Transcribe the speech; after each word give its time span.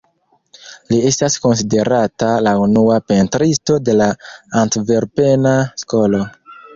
Li 0.91 0.95
estas 1.09 1.33
konsiderata 1.41 2.29
la 2.47 2.53
unua 2.61 2.95
pentristo 3.11 3.77
de 3.91 3.95
la 3.99 4.07
Antverpena 4.63 5.53
Skolo. 5.83 6.23